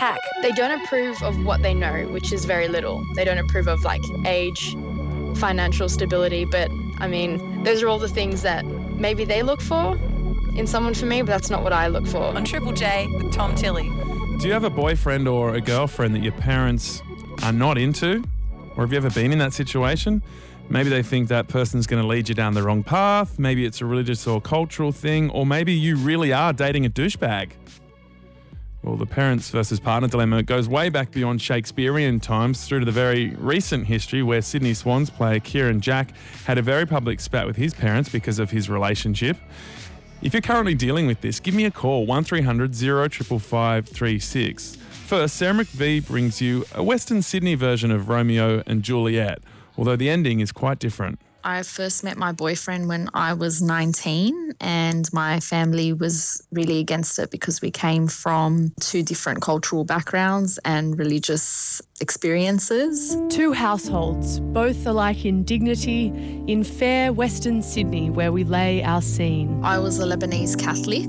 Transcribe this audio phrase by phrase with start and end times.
[0.00, 0.18] Hack.
[0.40, 3.04] They don't approve of what they know, which is very little.
[3.14, 4.74] They don't approve of like age,
[5.36, 9.98] financial stability, but I mean, those are all the things that maybe they look for
[10.56, 12.22] in someone for me, but that's not what I look for.
[12.22, 13.90] On Triple J with Tom Tilley.
[14.38, 17.02] Do you have a boyfriend or a girlfriend that your parents
[17.42, 18.24] are not into?
[18.76, 20.22] Or have you ever been in that situation?
[20.70, 23.38] Maybe they think that person's going to lead you down the wrong path.
[23.38, 25.28] Maybe it's a religious or cultural thing.
[25.28, 27.50] Or maybe you really are dating a douchebag.
[28.82, 32.92] Well, the parents versus partner dilemma goes way back beyond Shakespearean times through to the
[32.92, 36.14] very recent history where Sydney Swans player Kieran Jack
[36.46, 39.36] had a very public spat with his parents because of his relationship.
[40.22, 44.76] If you're currently dealing with this, give me a call 1300 055536.
[44.76, 49.40] First, Sarah McVie brings you a Western Sydney version of Romeo and Juliet,
[49.76, 51.20] although the ending is quite different.
[51.44, 57.18] I first met my boyfriend when I was 19, and my family was really against
[57.18, 63.16] it because we came from two different cultural backgrounds and religious experiences.
[63.28, 66.06] Two households, both alike in dignity,
[66.46, 69.64] in fair Western Sydney, where we lay our scene.
[69.64, 71.08] I was a Lebanese Catholic,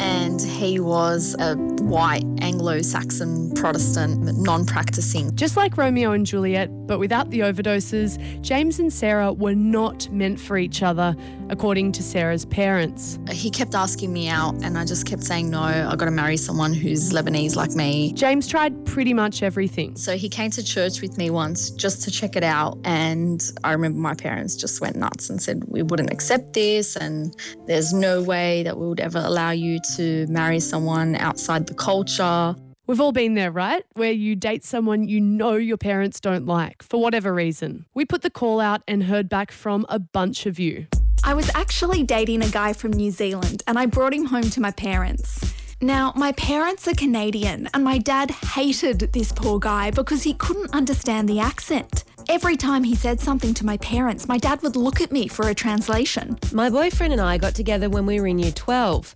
[0.00, 5.34] and he was a white Anglo Saxon Protestant, non practicing.
[5.34, 10.38] Just like Romeo and Juliet, but without the overdoses, James and Sarah were not meant
[10.38, 11.16] for each other,
[11.48, 13.18] according to Sarah's parents.
[13.30, 16.36] He kept asking me out, and I just kept saying no, I got to marry
[16.36, 18.12] someone who's Lebanese like me.
[18.12, 19.96] James tried pretty much everything.
[19.96, 22.78] So he came to church with me once just to check it out.
[22.84, 26.96] And I remember my parents just went nuts and said, We wouldn't accept this.
[26.96, 27.34] And
[27.66, 32.54] there's no way that we would ever allow you to marry someone outside the culture.
[32.86, 33.84] We've all been there, right?
[33.94, 37.86] Where you date someone you know your parents don't like for whatever reason.
[37.94, 40.86] We put the call out and heard back from a bunch of you.
[41.24, 44.60] I was actually dating a guy from New Zealand and I brought him home to
[44.60, 45.54] my parents.
[45.80, 50.72] Now, my parents are Canadian, and my dad hated this poor guy because he couldn't
[50.72, 52.04] understand the accent.
[52.28, 55.48] Every time he said something to my parents, my dad would look at me for
[55.48, 56.38] a translation.
[56.52, 59.14] My boyfriend and I got together when we were in year 12.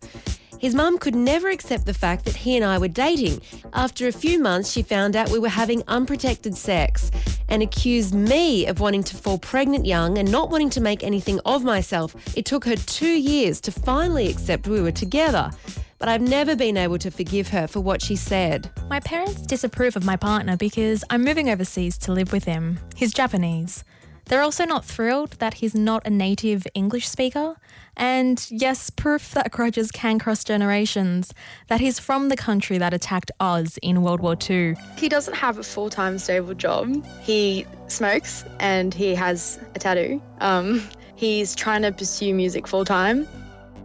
[0.59, 3.41] His mum could never accept the fact that he and I were dating.
[3.73, 7.11] After a few months, she found out we were having unprotected sex
[7.49, 11.41] and accused me of wanting to fall pregnant young and not wanting to make anything
[11.45, 12.15] of myself.
[12.37, 15.51] It took her two years to finally accept we were together
[15.99, 18.71] but I've never been able to forgive her for what she said.
[18.89, 22.79] My parents disapprove of my partner because I'm moving overseas to live with him.
[22.95, 23.85] He's Japanese.
[24.29, 27.57] They're also not thrilled that he's not a native English speaker.
[27.97, 31.33] And yes, proof that grudges can cross generations,
[31.69, 34.77] that he's from the country that attacked Oz in World War II.
[34.99, 37.03] He doesn't have a full time stable job.
[37.23, 40.23] He smokes and he has a tattoo.
[40.41, 40.87] Um,
[41.17, 43.27] he's trying to pursue music full time.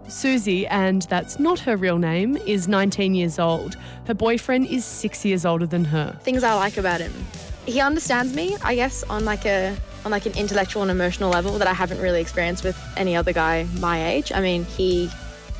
[0.09, 3.77] Susie, and that's not her real name, is 19 years old.
[4.05, 6.19] Her boyfriend is six years older than her.
[6.21, 7.13] Things I like about him.
[7.65, 11.57] He understands me, I guess, on like a on like an intellectual and emotional level
[11.57, 14.31] that I haven't really experienced with any other guy my age.
[14.31, 15.09] I mean, he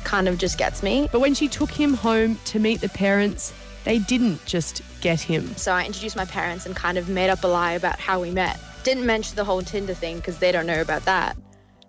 [0.04, 1.08] kind of just gets me.
[1.10, 3.52] But when she took him home to meet the parents,
[3.84, 5.54] they didn't just get him.
[5.56, 8.30] So I introduced my parents and kind of made up a lie about how we
[8.30, 8.58] met.
[8.82, 11.36] Didn't mention the whole Tinder thing because they don't know about that.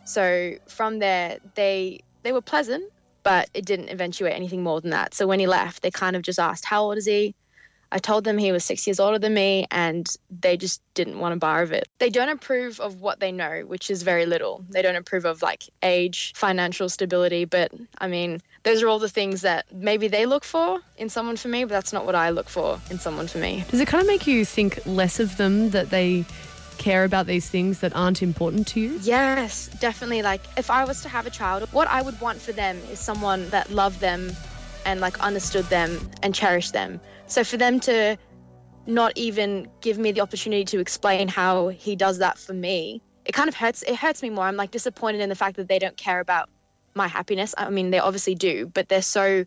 [0.05, 2.91] So from there, they they were pleasant,
[3.23, 5.13] but it didn't eventuate anything more than that.
[5.13, 7.35] So when he left, they kind of just asked, How old is he?
[7.91, 11.33] I told them he was six years older than me, and they just didn't want
[11.33, 11.87] a bar of it.
[11.99, 14.63] They don't approve of what they know, which is very little.
[14.69, 19.09] They don't approve of like age, financial stability, but I mean, those are all the
[19.09, 22.29] things that maybe they look for in someone for me, but that's not what I
[22.31, 23.63] look for in someone for me.
[23.69, 26.25] Does it kind of make you think less of them that they
[26.77, 28.99] care about these things that aren't important to you?
[29.01, 30.21] Yes, definitely.
[30.21, 32.99] Like, if I was to have a child, what I would want for them is
[32.99, 34.35] someone that loved them
[34.85, 37.01] and like understood them and cherished them.
[37.27, 38.17] So for them to
[38.87, 43.33] not even give me the opportunity to explain how he does that for me, it
[43.33, 43.81] kind of hurts.
[43.81, 44.45] It hurts me more.
[44.45, 46.49] I'm like disappointed in the fact that they don't care about
[46.93, 47.55] my happiness.
[47.57, 49.45] I mean, they obviously do, but they're so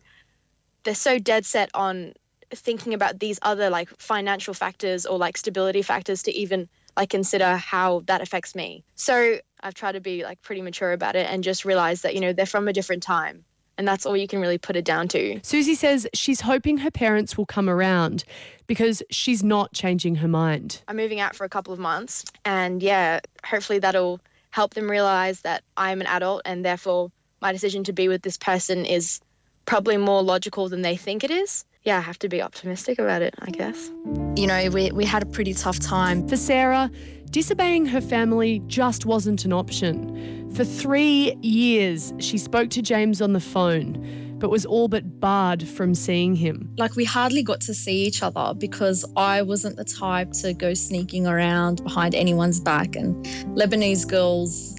[0.83, 2.13] they're so dead set on
[2.51, 7.55] thinking about these other like financial factors or like stability factors to even like consider
[7.57, 8.83] how that affects me.
[8.95, 12.21] So I've tried to be like pretty mature about it and just realize that, you
[12.21, 13.45] know, they're from a different time.
[13.79, 15.39] And that's all you can really put it down to.
[15.41, 18.25] Susie says she's hoping her parents will come around
[18.67, 20.83] because she's not changing her mind.
[20.89, 22.25] I'm moving out for a couple of months.
[22.43, 27.09] And yeah, hopefully that'll help them realize that I'm an adult and therefore
[27.41, 29.21] my decision to be with this person is
[29.63, 33.21] probably more logical than they think it is yeah, I have to be optimistic about
[33.21, 33.89] it, I guess.
[34.35, 36.27] You know, we, we had a pretty tough time.
[36.27, 36.91] For Sarah,
[37.29, 40.38] disobeying her family just wasn't an option.
[40.53, 45.67] For three years, she spoke to James on the phone, but was all but barred
[45.67, 46.73] from seeing him.
[46.77, 50.73] Like, we hardly got to see each other because I wasn't the type to go
[50.73, 52.95] sneaking around behind anyone's back.
[52.95, 53.25] And
[53.55, 54.75] Lebanese girls,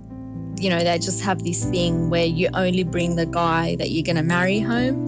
[0.59, 4.05] you know, they just have this thing where you only bring the guy that you're
[4.05, 5.07] going to marry home.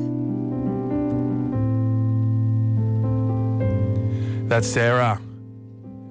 [4.49, 5.21] That's Sarah.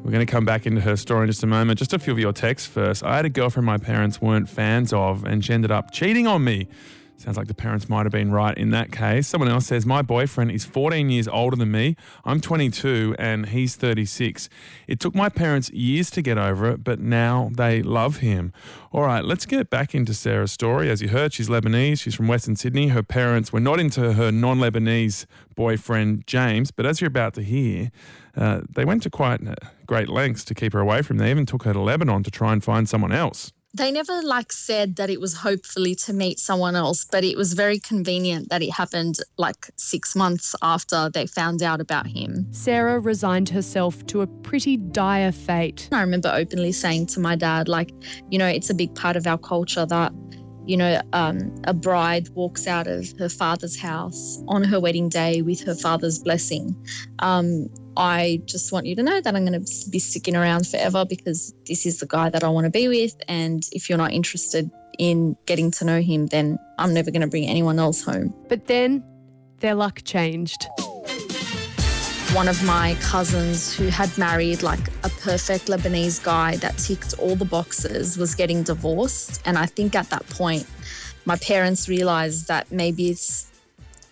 [0.03, 1.77] We're going to come back into her story in just a moment.
[1.77, 3.03] Just a few of your texts first.
[3.03, 6.43] I had a girlfriend my parents weren't fans of, and she ended up cheating on
[6.43, 6.67] me.
[7.21, 9.27] Sounds like the parents might have been right in that case.
[9.27, 11.95] Someone else says, My boyfriend is 14 years older than me.
[12.25, 14.49] I'm 22 and he's 36.
[14.87, 18.51] It took my parents years to get over it, but now they love him.
[18.91, 20.89] All right, let's get back into Sarah's story.
[20.89, 22.01] As you heard, she's Lebanese.
[22.01, 22.87] She's from Western Sydney.
[22.87, 27.43] Her parents were not into her non Lebanese boyfriend, James, but as you're about to
[27.43, 27.91] hear,
[28.35, 29.41] uh, they went to quite
[29.85, 31.17] great lengths to keep her away from.
[31.17, 31.25] Them.
[31.27, 34.51] They even took her to Lebanon to try and find someone else they never like
[34.51, 38.61] said that it was hopefully to meet someone else, but it was very convenient that
[38.61, 42.47] it happened like six months after they found out about him.
[42.51, 45.87] Sarah resigned herself to a pretty dire fate.
[45.91, 47.91] I remember openly saying to my dad, like,
[48.29, 50.11] you know, it's a big part of our culture that
[50.65, 55.41] you know, um, a bride walks out of her father's house on her wedding day
[55.41, 56.75] with her father's blessing.
[57.19, 61.05] Um, I just want you to know that I'm going to be sticking around forever
[61.05, 63.15] because this is the guy that I want to be with.
[63.27, 67.27] And if you're not interested in getting to know him, then I'm never going to
[67.27, 68.33] bring anyone else home.
[68.49, 69.03] But then
[69.59, 70.67] their luck changed
[72.33, 77.35] one of my cousins who had married like a perfect Lebanese guy that ticked all
[77.35, 79.41] the boxes was getting divorced.
[79.43, 80.65] And I think at that point,
[81.25, 83.50] my parents realized that maybe it's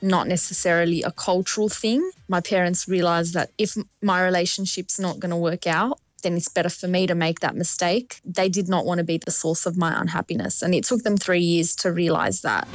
[0.01, 2.09] not necessarily a cultural thing.
[2.27, 6.69] My parents realized that if my relationship's not going to work out, then it's better
[6.69, 8.19] for me to make that mistake.
[8.25, 10.61] They did not want to be the source of my unhappiness.
[10.61, 12.67] And it took them three years to realize that.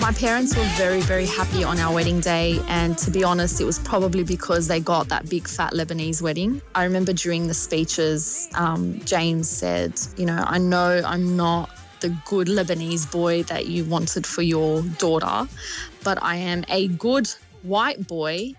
[0.00, 2.60] My parents were very, very happy on our wedding day.
[2.68, 6.60] And to be honest, it was probably because they got that big fat Lebanese wedding.
[6.74, 11.70] I remember during the speeches, um, James said, You know, I know I'm not
[12.04, 15.48] the good Lebanese boy that you wanted for your daughter,
[16.02, 17.26] but I am a good
[17.62, 18.52] white boy.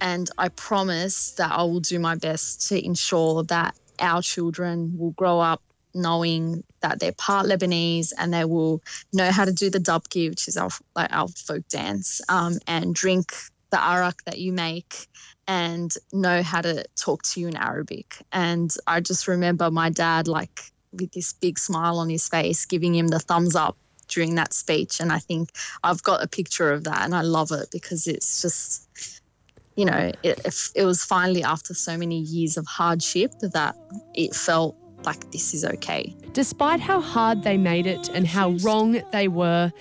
[0.00, 5.10] And I promise that I will do my best to ensure that our children will
[5.10, 5.60] grow up
[5.94, 8.80] knowing that they're part Lebanese and they will
[9.12, 12.94] know how to do the dabki, which is our like our folk dance, um, and
[12.94, 13.32] drink
[13.72, 15.06] the arak that you make
[15.46, 18.16] and know how to talk to you in Arabic.
[18.32, 20.60] And I just remember my dad like
[21.00, 23.76] with this big smile on his face giving him the thumbs up
[24.08, 25.50] during that speech and I think
[25.82, 28.88] I've got a picture of that and I love it because it's just
[29.74, 30.40] you know it,
[30.74, 33.76] it was finally after so many years of hardship that
[34.14, 36.14] it felt like this is okay.
[36.32, 39.72] Despite how hard they made it and how wrong they were,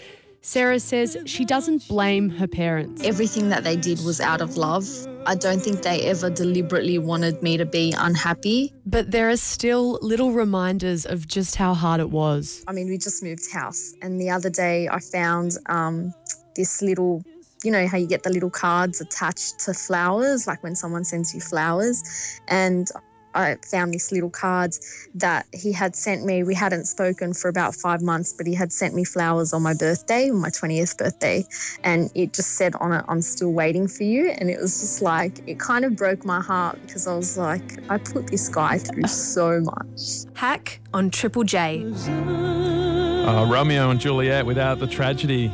[0.42, 3.04] Sarah says she doesn't blame her parents.
[3.04, 4.88] Everything that they did was out of love.
[5.26, 8.74] I don't think they ever deliberately wanted me to be unhappy.
[8.86, 12.64] But there are still little reminders of just how hard it was.
[12.68, 16.14] I mean, we just moved house, and the other day I found um,
[16.56, 17.24] this little
[17.64, 21.34] you know how you get the little cards attached to flowers, like when someone sends
[21.34, 22.04] you flowers.
[22.48, 22.88] And
[23.36, 26.44] I found this little cards that he had sent me.
[26.44, 29.74] We hadn't spoken for about five months, but he had sent me flowers on my
[29.74, 31.46] birthday, my 20th birthday.
[31.84, 34.30] And it just said on it, I'm still waiting for you.
[34.30, 37.80] And it was just like, it kind of broke my heart because I was like,
[37.90, 40.26] I put this guy through so much.
[40.34, 41.84] Hack on Triple J.
[41.84, 45.52] Uh, Romeo and Juliet without the tragedy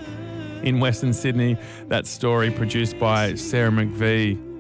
[0.64, 1.58] in Western Sydney.
[1.88, 4.51] That story produced by Sarah McVie.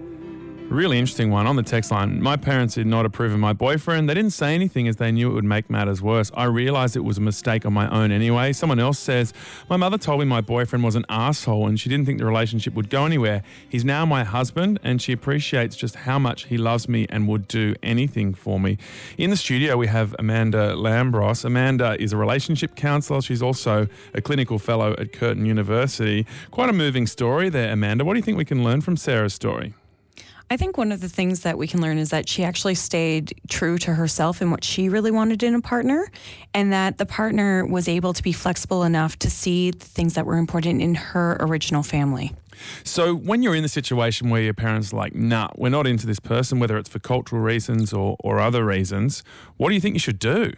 [0.71, 2.23] Really interesting one on the text line.
[2.23, 4.07] My parents did not approve of my boyfriend.
[4.07, 6.31] They didn't say anything as they knew it would make matters worse.
[6.33, 8.53] I realized it was a mistake on my own anyway.
[8.53, 9.33] Someone else says,
[9.69, 12.73] My mother told me my boyfriend was an asshole and she didn't think the relationship
[12.75, 13.43] would go anywhere.
[13.67, 17.49] He's now my husband and she appreciates just how much he loves me and would
[17.49, 18.77] do anything for me.
[19.17, 21.43] In the studio, we have Amanda Lambros.
[21.43, 23.21] Amanda is a relationship counselor.
[23.21, 26.25] She's also a clinical fellow at Curtin University.
[26.49, 28.05] Quite a moving story there, Amanda.
[28.05, 29.73] What do you think we can learn from Sarah's story?
[30.51, 33.39] I think one of the things that we can learn is that she actually stayed
[33.47, 36.11] true to herself and what she really wanted in a partner,
[36.53, 40.25] and that the partner was able to be flexible enough to see the things that
[40.25, 42.33] were important in her original family.
[42.83, 46.05] So, when you're in the situation where your parents are like, nah, we're not into
[46.05, 49.23] this person, whether it's for cultural reasons or, or other reasons,
[49.55, 50.51] what do you think you should do?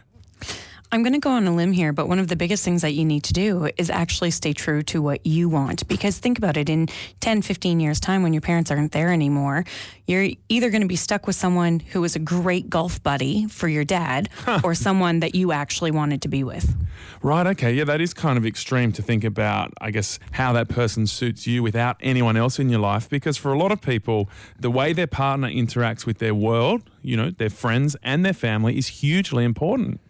[0.94, 2.92] I'm going to go on a limb here, but one of the biggest things that
[2.92, 5.88] you need to do is actually stay true to what you want.
[5.88, 6.86] Because think about it in
[7.18, 9.64] 10, 15 years' time when your parents aren't there anymore,
[10.06, 13.66] you're either going to be stuck with someone who was a great golf buddy for
[13.66, 14.28] your dad
[14.62, 16.76] or someone that you actually wanted to be with.
[17.22, 17.72] Right, okay.
[17.72, 21.44] Yeah, that is kind of extreme to think about, I guess, how that person suits
[21.44, 23.08] you without anyone else in your life.
[23.08, 27.16] Because for a lot of people, the way their partner interacts with their world, you
[27.16, 30.00] know, their friends and their family is hugely important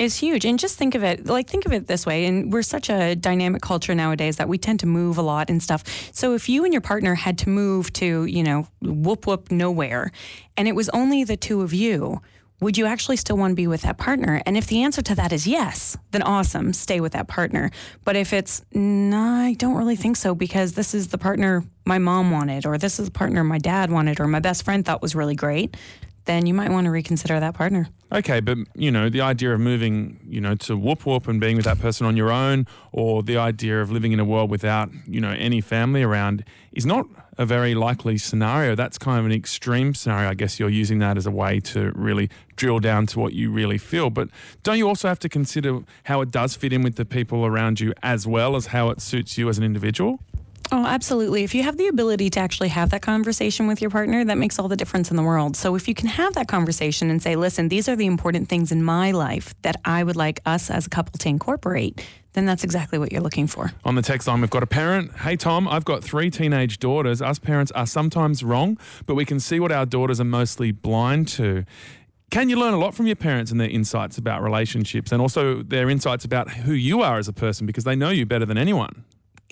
[0.00, 0.44] is huge.
[0.44, 2.24] And just think of it like think of it this way.
[2.24, 5.62] And we're such a dynamic culture nowadays that we tend to move a lot and
[5.62, 5.84] stuff.
[6.12, 10.10] So if you and your partner had to move to, you know, whoop whoop nowhere
[10.56, 12.20] and it was only the two of you,
[12.60, 14.42] would you actually still want to be with that partner?
[14.44, 17.70] And if the answer to that is yes, then awesome, stay with that partner.
[18.04, 21.98] But if it's no, I don't really think so because this is the partner my
[21.98, 25.00] mom wanted, or this is the partner my dad wanted, or my best friend thought
[25.00, 25.76] was really great,
[26.30, 27.88] then you might want to reconsider that partner.
[28.12, 31.56] Okay, but you know, the idea of moving, you know, to whoop whoop and being
[31.56, 34.90] with that person on your own, or the idea of living in a world without,
[35.06, 37.06] you know, any family around is not
[37.36, 38.76] a very likely scenario.
[38.76, 40.28] That's kind of an extreme scenario.
[40.28, 43.50] I guess you're using that as a way to really drill down to what you
[43.50, 44.10] really feel.
[44.10, 44.28] But
[44.62, 47.80] don't you also have to consider how it does fit in with the people around
[47.80, 50.20] you as well as how it suits you as an individual?
[50.72, 51.42] Oh, absolutely.
[51.42, 54.58] If you have the ability to actually have that conversation with your partner, that makes
[54.58, 55.56] all the difference in the world.
[55.56, 58.70] So if you can have that conversation and say, listen, these are the important things
[58.70, 62.62] in my life that I would like us as a couple to incorporate, then that's
[62.62, 63.72] exactly what you're looking for.
[63.84, 65.12] On the text line, we've got a parent.
[65.18, 67.20] Hey, Tom, I've got three teenage daughters.
[67.20, 71.26] Us parents are sometimes wrong, but we can see what our daughters are mostly blind
[71.28, 71.64] to.
[72.30, 75.64] Can you learn a lot from your parents and their insights about relationships and also
[75.64, 78.56] their insights about who you are as a person because they know you better than
[78.56, 79.04] anyone?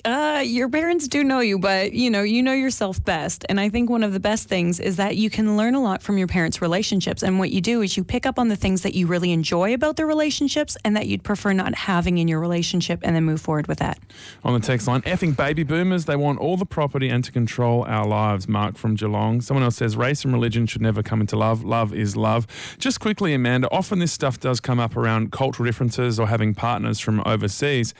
[0.05, 3.45] Uh, your parents do know you, but you know, you know yourself best.
[3.49, 6.01] And I think one of the best things is that you can learn a lot
[6.01, 7.21] from your parents' relationships.
[7.21, 9.73] And what you do is you pick up on the things that you really enjoy
[9.73, 13.41] about their relationships and that you'd prefer not having in your relationship and then move
[13.41, 13.99] forward with that.
[14.43, 17.83] On the text line, effing baby boomers, they want all the property and to control
[17.85, 18.47] our lives.
[18.47, 19.41] Mark from Geelong.
[19.41, 21.63] Someone else says race and religion should never come into love.
[21.63, 22.47] Love is love.
[22.77, 26.99] Just quickly, Amanda, often this stuff does come up around cultural differences or having partners
[26.99, 27.93] from overseas.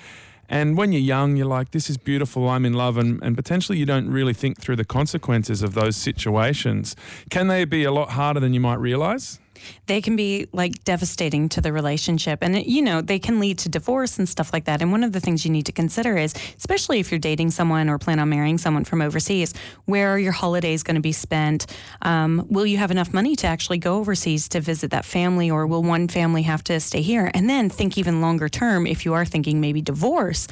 [0.49, 3.77] And when you're young, you're like, this is beautiful, I'm in love, and, and potentially
[3.77, 6.95] you don't really think through the consequences of those situations.
[7.29, 9.39] Can they be a lot harder than you might realize?
[9.85, 12.39] They can be like devastating to the relationship.
[12.41, 14.81] And, you know, they can lead to divorce and stuff like that.
[14.81, 17.89] And one of the things you need to consider is, especially if you're dating someone
[17.89, 19.53] or plan on marrying someone from overseas,
[19.85, 21.65] where are your holidays going to be spent?
[22.01, 25.67] Um, will you have enough money to actually go overseas to visit that family, or
[25.67, 27.31] will one family have to stay here?
[27.33, 30.47] And then think even longer term if you are thinking maybe divorce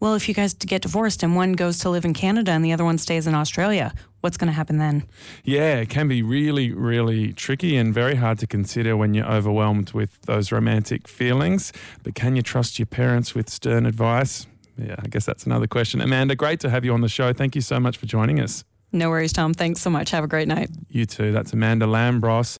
[0.00, 2.72] well, if you guys get divorced and one goes to live in Canada and the
[2.72, 3.92] other one stays in Australia,
[4.22, 5.04] what's going to happen then?
[5.44, 9.92] Yeah, it can be really, really tricky and very hard to consider when you're overwhelmed
[9.92, 11.72] with those romantic feelings.
[12.02, 14.46] But can you trust your parents with stern advice?
[14.78, 16.00] Yeah, I guess that's another question.
[16.00, 17.32] Amanda, great to have you on the show.
[17.32, 18.64] Thank you so much for joining us.
[18.92, 19.54] No worries, Tom.
[19.54, 20.10] Thanks so much.
[20.10, 20.70] Have a great night.
[20.88, 21.30] You too.
[21.30, 22.48] That's Amanda Lambros.